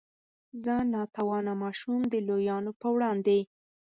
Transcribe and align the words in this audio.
زه 0.63 0.75
نا 0.91 1.01
توانه 1.15 1.53
ماشوم 1.63 1.99
د 2.07 2.13
لویانو 2.27 2.71
په 2.81 2.87
وړاندې. 2.95 3.39